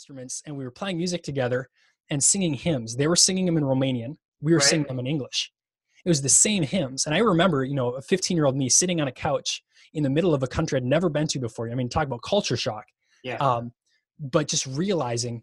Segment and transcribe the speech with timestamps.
[0.00, 1.70] instruments and we were playing music together
[2.10, 2.96] and singing hymns.
[2.96, 4.18] They were singing them in Romanian.
[4.42, 4.68] We were Right.
[4.68, 5.50] singing them in English.
[6.04, 7.06] It was the same hymns.
[7.06, 9.62] And I remember, you know, a 15 year old me sitting on a couch
[9.94, 11.70] in the middle of a country I'd never been to before.
[11.70, 12.84] I mean, talk about culture shock.
[13.24, 13.36] Yeah.
[13.36, 13.72] Um,
[14.20, 15.42] but just realizing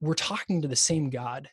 [0.00, 1.50] we're talking to the same God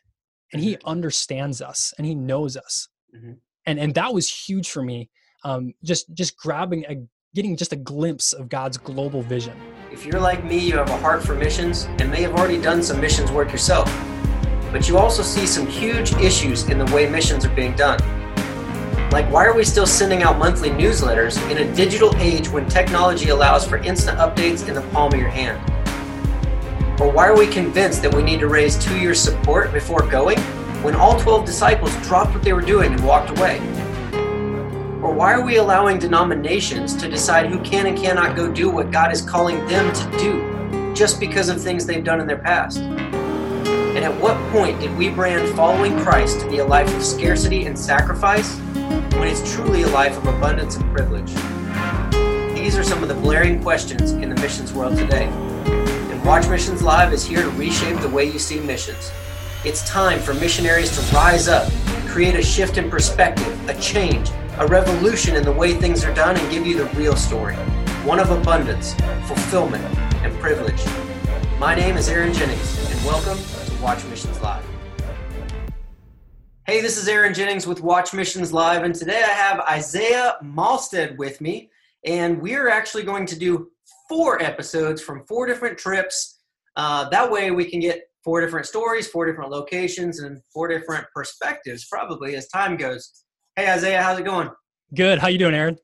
[0.52, 2.88] and he understands us and he knows us.
[3.12, 3.38] Mhm.
[3.66, 5.10] And, and that was huge for me.
[5.42, 6.94] Um, just, just grabbing a,
[7.36, 9.54] getting just a glimpse of God's global vision.
[9.92, 12.82] If you're like me, you have a heart for missions and may have already done
[12.82, 13.94] some missions work yourself.
[14.72, 18.00] But you also see some huge issues in the way missions are being done.
[19.10, 23.28] Like, why are we still sending out monthly newsletters in a digital age when technology
[23.28, 25.60] allows for instant updates in the palm of your hand?
[26.98, 30.38] Or why are we convinced that we need to raise two years' support before going
[30.82, 33.75] when all 12 disciples dropped what they were doing and walked away?
[35.06, 38.90] Or why are we allowing denominations to decide who can and cannot go do what
[38.90, 42.78] God is calling them to do just because of things they've done in their past?
[42.78, 47.66] And at what point did we brand following Christ to be a life of scarcity
[47.66, 48.56] and sacrifice
[49.14, 51.32] when it's truly a life of abundance and privilege?
[52.52, 55.26] These are some of the blaring questions in the missions world today.
[55.26, 59.12] And Watch Missions Live is here to reshape the way you see missions.
[59.64, 61.70] It's time for missionaries to rise up,
[62.08, 66.34] create a shift in perspective, a change, a revolution in the way things are done,
[66.34, 67.54] and give you the real story
[68.06, 68.94] one of abundance,
[69.26, 69.84] fulfillment,
[70.24, 70.82] and privilege.
[71.58, 74.64] My name is Aaron Jennings, and welcome to Watch Missions Live.
[76.64, 81.18] Hey, this is Aaron Jennings with Watch Missions Live, and today I have Isaiah Malstead
[81.18, 81.70] with me,
[82.06, 83.70] and we're actually going to do
[84.08, 86.40] four episodes from four different trips.
[86.76, 91.06] Uh, that way, we can get four different stories, four different locations, and four different
[91.14, 93.24] perspectives, probably as time goes.
[93.56, 94.50] Hey, Isaiah, how's it going?
[94.94, 95.18] Good.
[95.18, 95.78] How you doing, Aaron?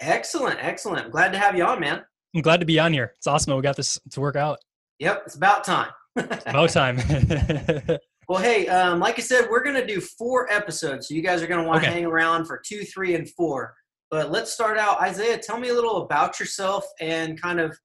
[0.00, 1.10] Excellent, excellent.
[1.10, 2.02] Glad to have you on, man.
[2.34, 3.12] I'm glad to be on here.
[3.16, 4.58] It's awesome that we got this to work out.
[5.00, 5.90] Yep, it's about time.
[6.16, 6.98] About time.
[8.28, 11.06] Well, hey, um, like I said, we're going to do four episodes.
[11.06, 11.94] So you guys are going to want to Okay.
[11.98, 13.72] hang around for two, three, and four.
[14.10, 15.00] But let's start out.
[15.00, 17.78] Isaiah, tell me a little about yourself and kind of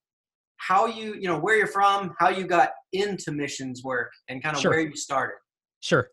[0.57, 4.55] how you, you know, where you're from, how you got into missions work, and kind
[4.55, 4.71] of Sure.
[4.71, 5.35] where you started.
[5.81, 6.07] Sure.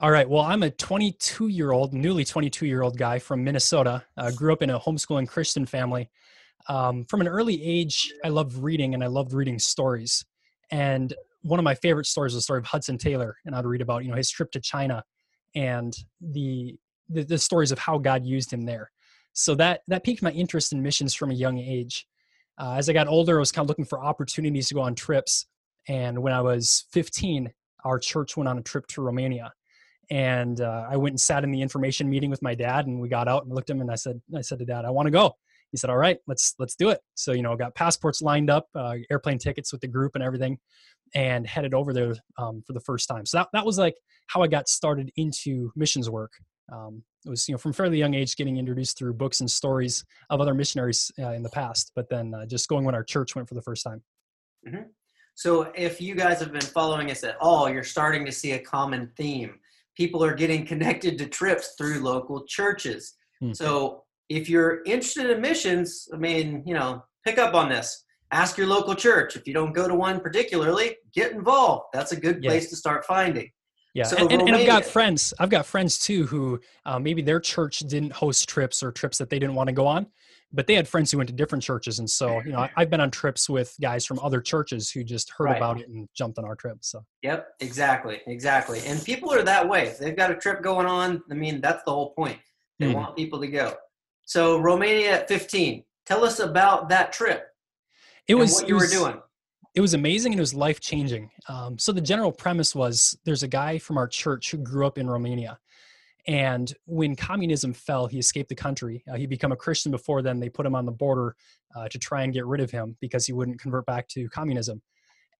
[0.00, 0.28] All right.
[0.30, 4.04] Well, I'm a 22 year old, newly 22 year old guy from Minnesota.
[4.16, 6.08] Uh, grew up in a homeschooling Christian family.
[6.68, 10.24] Um, from an early age, I loved reading and I loved reading stories.
[10.70, 13.80] And one of my favorite stories was the story of Hudson Taylor, and I'd read
[13.80, 15.02] about you know his trip to China
[15.56, 16.78] and the
[17.08, 18.92] the, the stories of how God used him there.
[19.32, 22.06] So that that piqued my interest in missions from a young age.
[22.56, 24.94] Uh, as I got older, I was kind of looking for opportunities to go on
[24.94, 25.46] trips.
[25.88, 27.52] And when I was 15,
[27.84, 29.52] our church went on a trip to Romania
[30.10, 33.08] and uh, I went and sat in the information meeting with my dad, and we
[33.08, 35.06] got out and looked at him, and I said, I said to dad, I want
[35.06, 35.34] to go.
[35.70, 37.00] He said, all right, let's let's do it.
[37.14, 40.58] So you know, got passports lined up, uh, airplane tickets with the group and everything,
[41.14, 43.26] and headed over there um, for the first time.
[43.26, 43.96] So that that was like
[44.28, 46.32] how I got started into missions work.
[46.72, 50.04] Um, it was you know from fairly young age getting introduced through books and stories
[50.30, 53.34] of other missionaries uh, in the past, but then uh, just going when our church
[53.34, 54.02] went for the first time.
[55.34, 58.58] So if you guys have been following us at all, you're starting to see a
[58.58, 59.60] common theme.
[59.98, 63.16] People are getting connected to trips through local churches.
[63.40, 63.52] Hmm.
[63.52, 68.04] So if you're interested in missions, I mean, you know, pick up on this.
[68.30, 69.36] Ask your local church.
[69.36, 71.86] If you don't go to one particularly, get involved.
[71.92, 73.50] That's a good place to start finding.
[73.94, 75.34] Yeah, So and, and, and I've got friends.
[75.40, 79.30] I've got friends too who uh, maybe their church didn't host trips or trips that
[79.30, 80.06] they didn't want to go on,
[80.52, 82.90] but they had friends who went to different churches, and so you know I, I've
[82.90, 85.56] been on trips with guys from other churches who just heard Right.
[85.56, 86.78] about it and jumped on our trip.
[86.80, 88.80] So Yep, exactly, exactly.
[88.86, 89.88] And people are that way.
[89.88, 92.38] If they've got a trip going on, I mean, that's the whole point.
[92.78, 92.94] They Mhm.
[92.94, 93.74] want people to go.
[94.24, 95.84] So Romania at 15.
[96.06, 97.44] Tell us about that trip.
[98.26, 99.20] it was what you were doing.
[99.74, 101.30] it was amazing and it was life changing.
[101.48, 104.98] Um, so the general premise was there's a guy from our church who grew up
[104.98, 105.58] in Romania,
[106.28, 109.02] and when communism fell, he escaped the country.
[109.10, 110.38] Uh, he'd become a Christian before then.
[110.38, 111.34] They put him on the border
[111.74, 114.82] uh, to try and get rid of him because he wouldn't convert back to communism.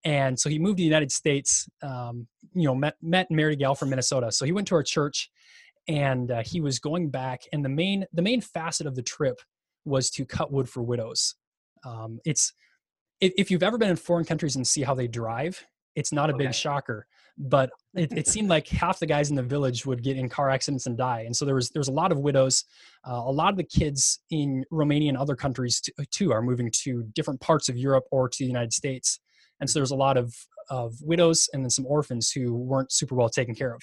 [0.05, 1.69] And so he moved to the United States.
[1.83, 4.33] Um, you know, met met and married a gal from Minnesota.
[4.33, 5.31] So he went to our church,
[5.89, 7.43] and uh, he was going back.
[7.53, 9.41] And the main the main facet of the trip
[9.85, 11.35] was to cut wood for widows.
[11.85, 12.55] Um, it's
[13.21, 16.31] if, if you've ever been in foreign countries and see how they drive, it's not
[16.31, 16.47] a Okay.
[16.47, 17.07] big shocker.
[17.39, 20.51] But it, it seemed like half the guys in the village would get in car
[20.51, 22.65] accidents and die, and so there was there was a lot of widows.
[23.09, 26.71] Uh, a lot of the kids in Romania and other countries t- too are moving
[26.83, 29.21] to different parts of Europe or to the United States,
[29.61, 30.35] and so there's a lot of
[30.71, 33.81] of widows and then some orphans who weren't super well taken care of.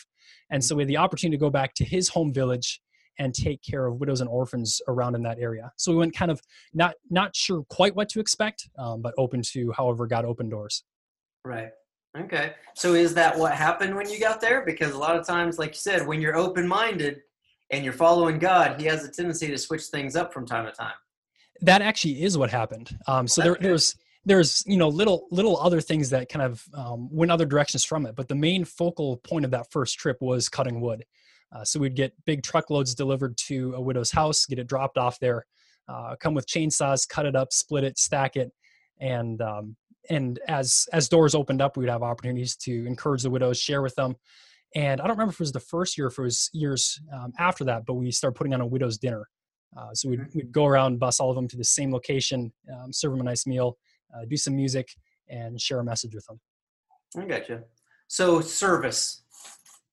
[0.52, 2.80] And so we had the opportunity to go back to his home village
[3.18, 5.72] and take care of widows and orphans around in that area.
[5.78, 6.42] So we went kind of
[6.74, 10.84] not not sure quite what to expect, um, but open to however God opened doors.
[11.44, 11.70] Right,
[12.18, 12.54] Okay.
[12.76, 14.64] So is that what happened when you got there?
[14.66, 17.22] Because a lot of times, like you said, when you're open minded
[17.72, 20.72] and you're following God, He has a tendency to switch things up from time to
[20.72, 20.94] time.
[21.62, 22.98] That actually is what happened.
[23.08, 23.96] Um, so there, there's
[24.26, 28.06] there's you know little little other things that kind of um, went other directions from
[28.06, 31.06] it, but the main focal point of that first trip was cutting wood.
[31.52, 35.20] Uh, so we'd get big truckloads delivered to a widow's house, get it dropped off
[35.20, 35.46] there,
[35.88, 38.52] uh, come with chainsaws, cut it up, split it, stack it,
[39.00, 39.76] and um,
[40.10, 43.96] and as as doors opened up, we'd have opportunities to encourage the widows, share with
[43.96, 44.16] them.
[44.76, 47.32] And I don't remember if it was the first year, if it was years um,
[47.40, 49.28] after that, but we started putting on a widow's dinner.
[49.76, 50.38] Uh, so we'd, mm-hmm.
[50.38, 53.24] we'd go around, bus all of them to the same location, um, serve them a
[53.24, 53.78] nice meal,
[54.14, 54.90] uh, do some music,
[55.30, 56.40] and share a message with them.
[57.18, 57.62] I got you.
[58.08, 59.24] So service,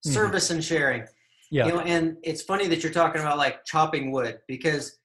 [0.04, 0.12] mm-hmm.
[0.12, 1.04] service and sharing.
[1.50, 1.66] Yeah.
[1.66, 4.98] You know, and it's funny that you're talking about like chopping wood because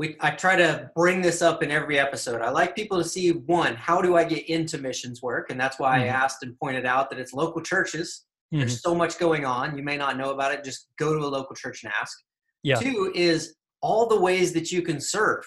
[0.00, 2.40] we I try to bring this up in every episode.
[2.40, 5.50] I like people to see one, how do I get into missions work?
[5.50, 6.04] And that's why mm-hmm.
[6.04, 8.24] I asked and pointed out that it's local churches.
[8.50, 8.60] Mm-hmm.
[8.60, 9.76] There's so much going on.
[9.76, 10.64] You may not know about it.
[10.64, 12.16] Just go to a local church and ask.
[12.62, 12.76] Yeah.
[12.76, 15.44] Two is all the ways that you can serve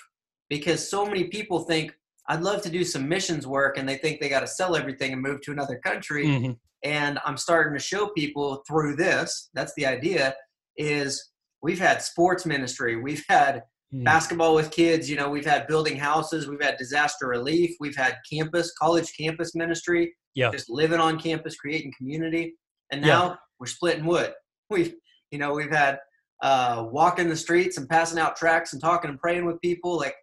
[0.50, 1.92] because so many people think
[2.28, 5.14] I'd love to do some missions work and they think they got to sell everything
[5.14, 6.28] and move to another country.
[6.28, 6.52] Mm-hmm.
[6.84, 10.36] And I'm starting to show people through this, that's the idea,
[10.78, 11.32] is
[11.64, 14.04] we've had sports ministry, we've had mm.
[14.04, 15.10] basketball with kids.
[15.10, 19.56] You know, we've had building houses, we've had disaster relief, we've had campus, college campus
[19.56, 20.14] ministry.
[20.36, 20.50] Yeah.
[20.52, 22.56] Just living on campus, creating community,
[22.92, 23.36] and now yeah.
[23.60, 24.34] we're splitting wood.
[24.70, 24.96] We've,
[25.30, 26.00] you know, we've had
[26.42, 29.98] uh, walking the streets and passing out tracts and talking and praying with people.
[29.98, 30.16] Like,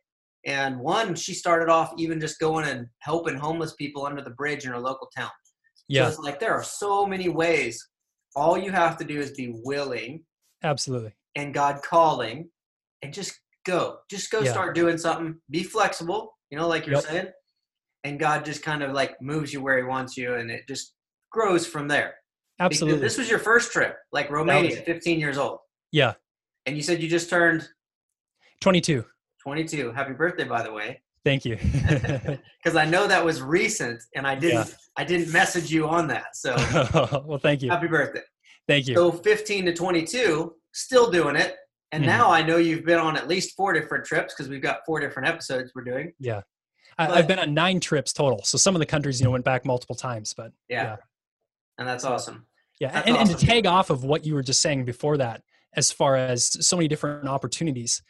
[0.44, 4.64] and one, she started off even just going and helping homeless people under the bridge
[4.64, 5.30] in her local town.
[5.88, 6.04] Yeah.
[6.04, 7.86] So it's like there are so many ways.
[8.34, 10.24] All you have to do is be willing.
[10.64, 11.14] Absolutely.
[11.36, 12.48] And God calling
[13.02, 13.98] and just go.
[14.10, 14.50] Just go yeah.
[14.50, 15.36] start doing something.
[15.50, 17.04] Be flexible, you know, like you're yep.
[17.04, 17.26] saying.
[18.04, 20.94] And God just kind of like moves you where He wants you, and it just
[21.30, 22.14] grows from there.
[22.58, 22.98] Absolutely.
[22.98, 25.58] Because this was your first trip, like Romania, was, 15 years old.
[25.92, 26.14] Yeah.
[26.66, 27.68] And you said you just turned
[28.60, 29.04] 22.
[29.42, 29.92] 22.
[29.92, 31.00] Happy birthday, by the way.
[31.24, 31.58] Thank you.
[32.62, 34.68] Because I know that was recent, and I didn't.
[34.68, 34.74] Yeah.
[34.98, 36.36] I didn't message you on that.
[36.36, 36.54] So.
[37.24, 37.70] well, thank you.
[37.70, 38.20] Happy birthday.
[38.68, 38.94] Thank you.
[38.94, 41.56] So 15 to 22, still doing it.
[41.92, 44.62] And mm now I know you've been on at least four different trips because we've
[44.62, 46.12] got four different episodes we're doing.
[46.18, 46.42] Yeah.
[46.96, 48.42] But, I've been on nine trips total.
[48.44, 50.82] So some of the countries, you know, went back multiple times, but yeah.
[50.82, 50.96] yeah.
[51.78, 52.46] And that's awesome.
[52.78, 52.92] Yeah.
[52.92, 53.30] That's and, awesome.
[53.30, 55.42] and to tag off of what you were just saying before that,
[55.74, 58.02] as far as so many different opportunities,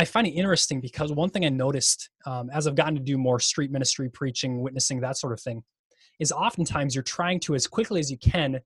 [0.00, 3.18] I find it interesting because one thing I noticed um, as I've gotten to do
[3.18, 5.64] more street ministry, preaching, witnessing, that sort of thing,
[6.20, 8.60] is oftentimes you're trying to, as quickly as you can,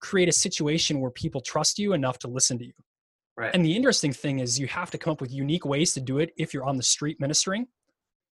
[0.00, 2.72] create a situation where people trust you enough to listen to you.
[3.36, 3.50] Right.
[3.52, 6.18] And the interesting thing is you have to come up with unique ways to do
[6.18, 7.66] it if you're on the street ministering.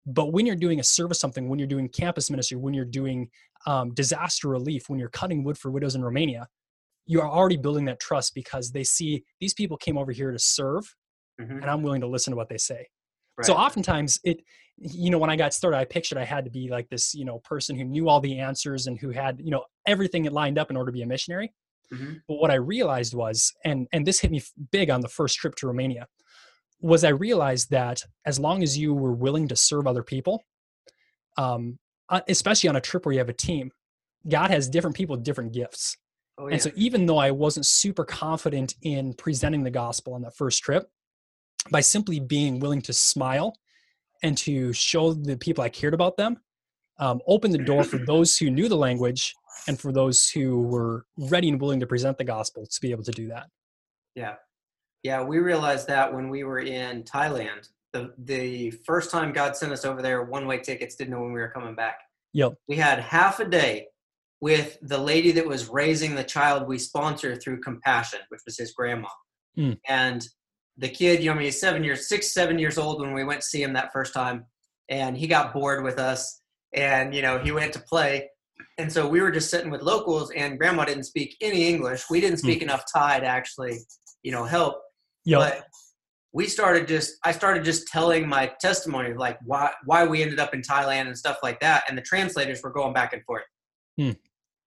[0.07, 3.29] But when you're doing a service something, when you're doing campus ministry, when you're doing
[3.67, 6.49] um, disaster relief, when you're cutting wood for widows in Romania,
[7.07, 10.39] you are already building that trust because they see these people came over here to
[10.39, 10.95] serve
[11.41, 11.59] mm-hmm.
[11.59, 12.89] and I'm willing to listen to what they say.
[13.37, 13.47] Right.
[13.47, 14.43] So oftentimes it,
[14.77, 17.25] you know, when I got started, I pictured I had to be like this, you
[17.25, 20.71] know, person who knew all the answers and who had, you know, everything lined up
[20.71, 21.53] in order to be a missionary.
[21.93, 22.15] Mm-hmm.
[22.27, 25.55] But what I realized was, and and this hit me big on the first trip
[25.57, 26.07] to Romania,
[26.81, 30.45] was I realized that as long as you were willing to serve other people,
[31.37, 31.79] um,
[32.29, 33.71] especially on a trip where you have a team,
[34.29, 35.97] God has different people with different gifts.
[36.39, 36.55] Oh, yeah.
[36.55, 40.63] And so even though I wasn't super confident in presenting the gospel on that first
[40.63, 40.91] trip,
[41.71, 43.57] by simply being willing to smile
[44.23, 46.39] and to show the people I cared about them,
[46.99, 49.35] um, open the door for those who knew the language
[49.67, 53.05] and for those who were ready and willing to present the gospel to be able
[53.05, 53.49] to do that.
[54.15, 54.35] Yeah.
[55.03, 57.69] Yeah, we realized that when we were in Thailand.
[57.93, 61.33] The the first time God sent us over there, one way tickets, didn't know when
[61.33, 61.99] we were coming back.
[62.35, 62.55] Yep.
[62.69, 63.87] We had half a day
[64.41, 68.73] with the lady that was raising the child we sponsor through Compassion, which was his
[68.73, 69.09] grandma.
[69.59, 69.79] Mm.
[69.89, 70.27] And
[70.77, 73.25] the kid, you know, I mean, he's seven years, six, seven years old when we
[73.25, 74.47] went to see him that first time,
[74.89, 76.41] and he got bored with us,
[76.73, 78.29] and you know, he went to play,
[78.79, 82.05] and so we were just sitting with locals, and grandma didn't speak any English.
[82.09, 82.63] We didn't speak mm.
[82.63, 83.79] enough Thai to actually,
[84.23, 84.81] you know, help.
[85.25, 85.41] Yep.
[85.41, 85.67] But
[86.33, 90.55] we started just, I started just telling my testimony, like why why we ended up
[90.55, 93.45] in Thailand and stuff like that, and the translators were going back and forth.
[94.01, 94.17] Mm.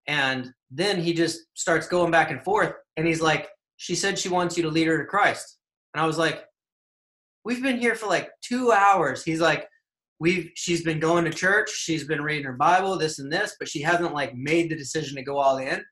[0.08, 4.30] And then he just starts going back and forth, and he's like, "She said she
[4.30, 5.58] wants you to lead her to Christ,"
[5.94, 6.44] and I was like,
[7.46, 9.68] "We've been here for like two hours." He's like,
[10.22, 13.68] we've she's been going to church she's been reading her bible this and this but
[13.68, 15.84] she hasn't like made the decision to go all in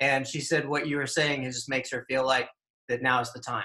[0.00, 2.48] and she said what you were saying is just makes her feel like
[2.88, 3.64] that now is the time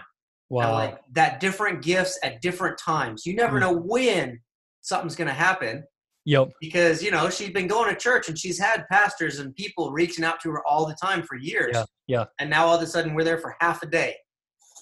[0.49, 3.61] wow like that different gifts at different times you never mm.
[3.61, 4.39] know when
[4.81, 5.83] something's going to happen
[6.25, 6.51] Yep.
[6.61, 10.23] because you know she's been going to church and she's had pastors and people reaching
[10.23, 11.71] out to her all the time for years.
[11.73, 12.25] Yeah, yeah.
[12.39, 14.15] And now all of a sudden we're there for half a day,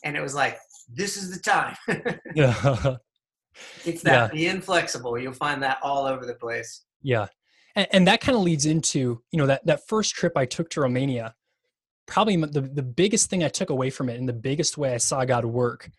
[0.05, 0.60] and it was like
[0.93, 1.75] this is the time.
[2.36, 2.98] Yeah.
[3.86, 5.17] it's that be inflexible.
[5.17, 6.84] You'll find that all over the place.
[7.01, 7.27] Yeah.
[7.75, 10.70] And, and that kind of leads into, you know, that, that first trip I took
[10.72, 11.36] to Romania,
[12.05, 14.98] probably the, the biggest thing I took away from it and the biggest way I
[14.98, 15.89] saw God work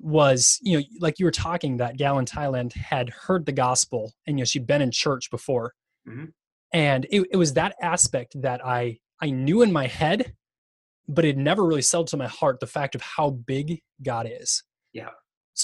[0.00, 4.12] was, you know, like you were talking that gal in Thailand had heard the gospel
[4.26, 5.74] and, you know, she'd been in church before.
[6.06, 6.32] Mhm.
[6.72, 10.34] And it, it was that aspect that I, I knew in my head,
[11.06, 14.64] but it never really settled to my heart the fact of how big God is.
[14.92, 15.10] Yeah.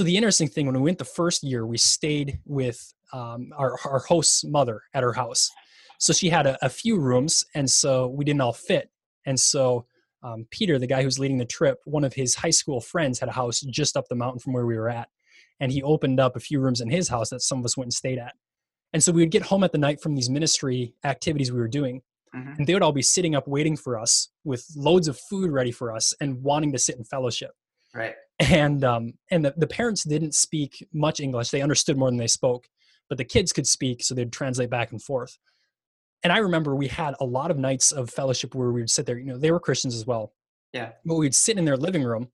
[0.01, 3.77] So the interesting thing when we went the first year, we stayed with um, our,
[3.85, 5.51] our host's mother at her house.
[5.99, 8.89] So she had a, a few rooms, and so we didn't all fit.
[9.27, 9.85] And so
[10.23, 13.29] um, Peter, the guy who's leading the trip, one of his high school friends had
[13.29, 15.11] a house just up the mountain from where we were at,
[15.61, 17.89] and he opened up a few rooms in his house that some of us went
[17.89, 18.33] and stayed at.
[18.95, 21.69] And so we would get home at the night from these ministry activities we were
[21.69, 22.01] doing,
[22.35, 22.57] Mhm.
[22.57, 25.73] and they would all be sitting up waiting for us with loads of food ready
[25.73, 27.51] for us and wanting to sit in fellowship
[27.95, 28.15] Right.
[28.41, 31.51] And um, and the, the parents didn't speak much english.
[31.51, 32.67] They understood more than they spoke
[33.11, 35.37] but the kids could speak so they'd translate back and forth.
[36.23, 39.05] And i remember we had a lot of nights of fellowship where we would sit
[39.07, 40.33] there you know they were christians as well.
[40.73, 40.93] Yeah.
[41.05, 42.29] but we'd sit in their living room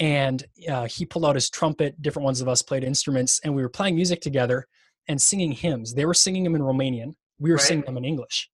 [0.00, 3.62] and uh, he pulled out his trumpet different ones of us played instruments and we
[3.62, 4.66] were playing music together
[5.08, 5.94] and singing hymns.
[5.94, 7.14] They were singing them in romanian.
[7.38, 7.66] We were Right.
[7.66, 8.50] singing them in english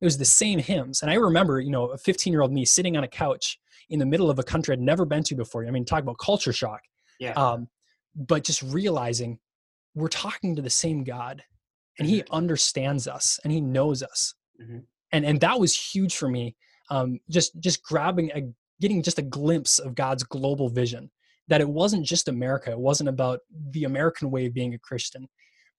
[0.00, 1.02] it was the same hymns.
[1.02, 3.58] And i remember you know a 15 year old me sitting on a couch
[3.90, 5.66] in the middle of a country i'd never been to before.
[5.66, 6.80] I mean talk about culture shock.
[7.20, 7.32] Yeah.
[7.32, 7.68] um,
[8.14, 9.38] but just realizing
[9.94, 11.42] we're talking to the same god
[11.98, 14.34] and he understands us and he knows us.
[14.62, 14.84] Mhm.
[15.12, 16.56] and and that was huge for me
[16.90, 18.42] um, just just grabbing a
[18.80, 21.10] getting just a glimpse of god's global vision.
[21.48, 22.70] That it wasn't just america.
[22.70, 23.40] It wasn't about
[23.70, 25.28] the american way of being a christian.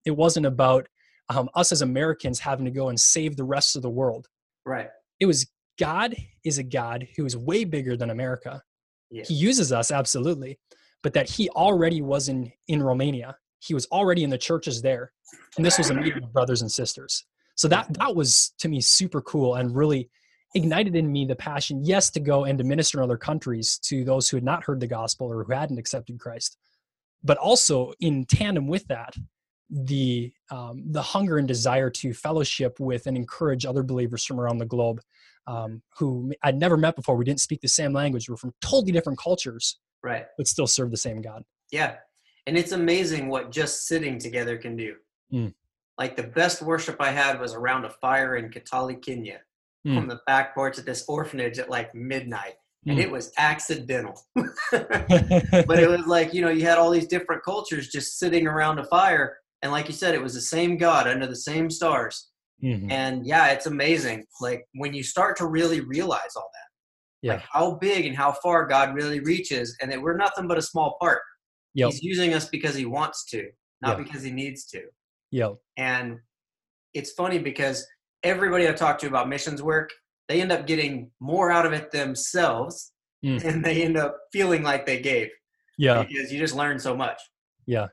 [0.06, 0.88] It wasn't about
[1.30, 4.28] um, us as americans having to go and save the rest of the world.
[4.66, 4.90] Right.
[5.20, 5.48] it was
[5.80, 8.62] god is a god who is way bigger than america.
[9.12, 9.24] Yeah.
[9.28, 10.60] he uses us absolutely
[11.02, 13.36] but that he already was in in romania.
[13.62, 15.12] He was already in the churches there
[15.58, 17.26] and this was a meeting of brothers and sisters.
[17.56, 20.10] So that that was to me super cool and really
[20.56, 24.04] ignited in me the passion yes to go and to minister in other countries to
[24.04, 26.58] those who had not heard the gospel or who hadn't accepted christ
[27.24, 29.14] but also in tandem with that
[29.70, 34.58] the um, the hunger and desire to fellowship with and encourage other believers from around
[34.58, 35.00] the globe
[35.48, 37.16] um, who I'd never met before.
[37.16, 38.30] We didn't speak the same language.
[38.30, 40.26] We're from totally different cultures, Right.
[40.38, 41.44] but still serve the same God.
[41.72, 41.96] Yeah.
[42.48, 44.96] And it's amazing what just sitting together can do.
[45.32, 45.54] Mm.
[45.98, 49.42] Like the best worship I had was around a fire in Kitale, Kenya,
[49.88, 49.98] Mm.
[49.98, 52.56] on the back porch at this orphanage at like midnight.
[52.86, 53.02] And Mm.
[53.04, 54.22] it was accidental.
[54.36, 58.80] but it was like, you know, you had all these different cultures just sitting around
[58.80, 59.38] a fire.
[59.62, 62.30] And like you said, it was the same God under the same stars.
[62.64, 62.92] Mhm.
[62.92, 64.26] And yeah, it's amazing.
[64.42, 67.34] Like when you start to really realize all that, Yeah.
[67.34, 70.62] like how big and how far God really reaches, and that we're nothing but a
[70.62, 71.22] small part.
[71.74, 71.92] Yep.
[71.92, 73.50] He's using us because he wants to,
[73.82, 74.04] not Yeah.
[74.04, 74.84] because he needs to.
[75.32, 76.20] yeah And
[76.96, 77.86] it's funny because
[78.24, 79.92] everybody I've talked to about missions work,
[80.28, 83.44] they end up getting more out of it themselves Mm.
[83.44, 85.30] and they end up feeling like they gave
[85.78, 86.04] Yeah.
[86.04, 87.22] because you just learn so much.
[87.66, 87.88] Yeah.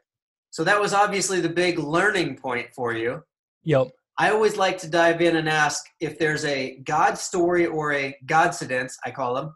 [0.57, 3.23] So that was obviously the big learning point for you.
[3.65, 3.89] Yep.
[4.19, 8.17] I always like to dive in and ask if there's a God story or a
[8.25, 9.55] Godcidence, I call them,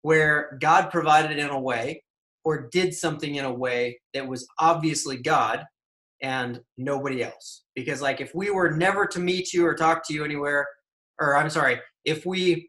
[0.00, 2.02] where God provided in a way
[2.42, 5.64] or did something in a way that was obviously God
[6.20, 7.62] and nobody else.
[7.76, 10.66] Because, like, if we were never to meet you or talk to you anywhere,
[11.20, 12.68] or I'm sorry, if we,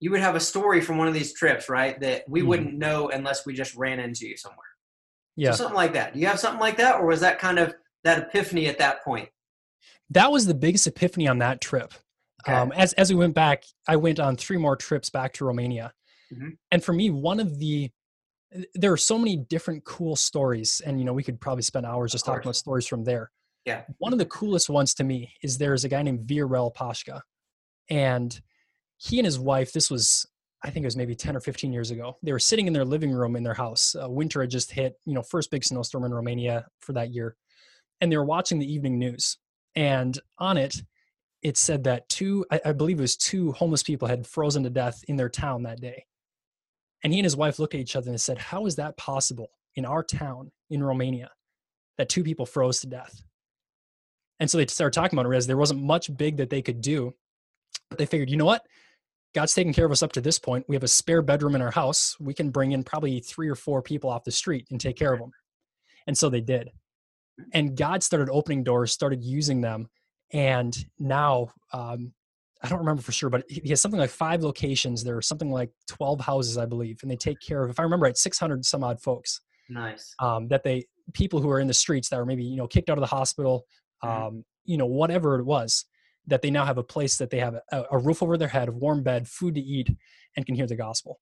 [0.00, 2.00] you would have a story from one of these trips, right?
[2.00, 2.46] That we Mhm.
[2.46, 4.66] wouldn't know unless we just ran into you somewhere.
[5.36, 5.50] Yeah.
[5.52, 6.14] So something like that.
[6.14, 7.74] Do you have something like that, or was that kind of
[8.04, 9.28] that epiphany at that point?
[10.10, 11.94] that was the biggest epiphany on that trip.
[12.46, 12.54] Okay.
[12.56, 15.92] Um, as as we went back, I went on three more trips back to Romania,
[16.32, 16.58] Mhm.
[16.70, 17.90] and for me, one of the
[18.74, 22.12] there are so many different cool stories, and you know we could probably spend hours
[22.12, 23.30] just talking about stories from there.
[23.64, 23.84] Yeah.
[23.98, 27.22] One of the coolest ones to me is there's a guy named Virel Pashka,
[27.88, 28.38] and
[28.98, 29.72] he and his wife.
[29.72, 30.26] This was
[30.64, 32.16] I think it was maybe 10 or 15 years ago.
[32.22, 33.94] They were sitting in their living room in their house.
[33.94, 37.36] Uh, winter had just hit, you know, first big snowstorm in Romania for that year.
[38.00, 39.36] And they were watching the evening news.
[39.76, 40.82] And on it,
[41.42, 44.70] it said that two, I, I believe it was two homeless people had frozen to
[44.70, 46.06] death in their town that day.
[47.02, 49.50] And he and his wife looked at each other and said, How is that possible
[49.76, 51.30] in our town in Romania
[51.98, 53.22] that two people froze to death?
[54.40, 56.80] And so they started talking about it as there wasn't much big that they could
[56.80, 57.12] do.
[57.90, 58.66] But they figured, you know what?
[59.34, 60.64] God's taken care of us up to this point.
[60.68, 62.16] We have a spare bedroom in our house.
[62.20, 65.12] We can bring in probably three or four people off the street and take care
[65.12, 65.32] of them.
[66.06, 66.70] And so they did.
[67.52, 69.88] and God started opening doors, started using them,
[70.32, 72.12] and now um,
[72.62, 75.02] I don't remember for sure, but he has something like five locations.
[75.02, 77.82] There are something like twelve houses, I believe, and they take care of, if I
[77.82, 79.40] remember right, six hundred some odd folks.
[79.68, 80.14] Nice.
[80.20, 82.88] Um, that they people who are in the streets that were maybe you know kicked
[82.88, 83.66] out of the hospital,
[84.04, 84.08] Mhm.
[84.28, 85.84] um, you know whatever it was,
[86.26, 88.68] that they now have a place that they have a, a roof over their head,
[88.68, 89.88] a warm bed, food to eat,
[90.36, 91.20] and can hear the gospel.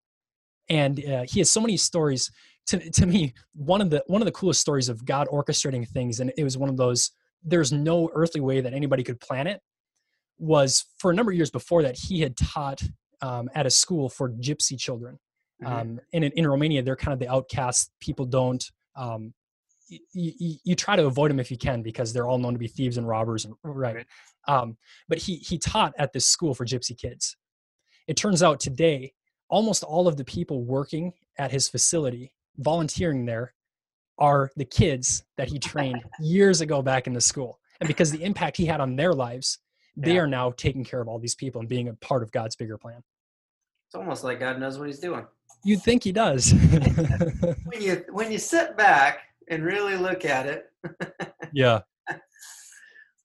[0.68, 2.30] And uh, he has so many stories.
[2.66, 6.20] To to me, one of the one of the coolest stories of God orchestrating things,
[6.20, 7.10] and it was one of those.
[7.42, 9.60] There's no earthly way that anybody could plan it.
[10.38, 12.82] Was for a number of years before that he had taught
[13.20, 15.18] um, at a school for gypsy children.
[15.62, 15.66] Mhm.
[15.66, 17.90] Um, and in, in Romania, they're kind of the outcasts.
[18.00, 18.64] People don't.
[18.96, 19.34] Um,
[19.90, 19.98] y-
[20.40, 22.68] y- you try to avoid them if you can because they're all known to be
[22.68, 23.44] thieves and robbers.
[23.44, 24.06] And, right.
[24.48, 24.76] Um,
[25.08, 27.36] but he he taught at this school for gypsy kids.
[28.06, 29.12] It turns out today,
[29.48, 33.54] almost all of the people working at his facility, volunteering there,
[34.18, 37.58] are the kids that he trained years ago back in the school.
[37.80, 39.58] And because the impact he had on their lives,
[39.96, 40.20] they Yeah.
[40.22, 42.76] are now taking care of all these people and being a part of God's bigger
[42.78, 43.02] plan.
[43.88, 45.26] It's almost like God knows what He's doing.
[45.64, 46.52] You'd think he does.
[47.64, 49.18] When you when you sit back
[49.50, 50.66] and really look at it,
[51.52, 51.80] yeah.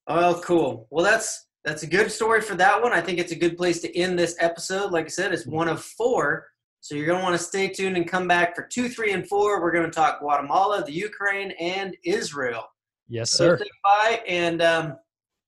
[0.08, 0.86] Oh, cool.
[0.90, 2.92] Well, that's that's a good story for that one.
[2.92, 4.92] I think it's a good place to end this episode.
[4.92, 6.46] Like I said, it's one of four,
[6.80, 9.26] so you're going to want to stay tuned and come back for two, three, and
[9.26, 9.60] four.
[9.60, 12.64] We're going to talk Guatemala, the Ukraine, and Israel.
[13.08, 13.58] Yes, sir.
[13.58, 14.96] say bye, and um,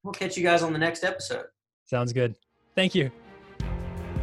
[0.03, 1.47] we'll catch you guys on the next episode.
[1.85, 2.35] Sounds good.
[2.75, 3.13] Thank you.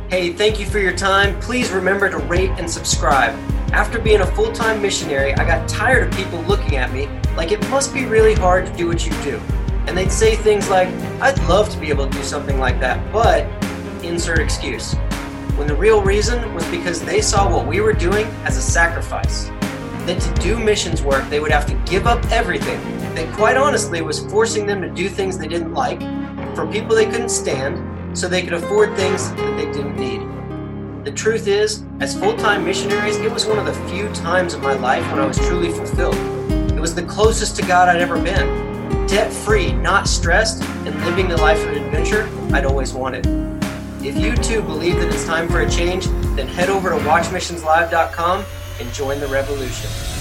[0.07, 1.37] Hey, thank you for your time.
[1.39, 3.33] Please remember to rate and subscribe.
[3.73, 7.51] After being a full time missionary, I got tired of people looking at me like
[7.51, 9.41] it must be really hard to do what you do.
[9.87, 10.89] And they'd say things like,
[11.21, 13.47] I'd love to be able to do something like that, but
[14.03, 14.93] insert excuse.
[15.57, 19.45] When the real reason was because they saw what we were doing as a sacrifice.
[20.05, 22.79] That to do missions work, they would have to give up everything.
[23.15, 25.99] That quite honestly was forcing them to do things they didn't like,
[26.55, 30.21] for people they couldn't stand, so they could afford things that they didn't need.
[31.05, 34.61] The truth is, as full time missionaries, it was one of the few times in
[34.61, 36.15] my life when I was truly fulfilled.
[36.71, 39.07] It was the closest to God I'd ever been.
[39.07, 43.25] Debt free, not stressed, and living the life of adventure I'd always wanted.
[44.03, 48.45] If you too believe that it's time for a change, then head over to watchmissionslive.com
[48.79, 50.14] and join the revolution.